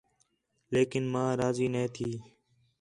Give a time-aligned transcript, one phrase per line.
[0.73, 2.09] لیکن ماں راضی نَے تھی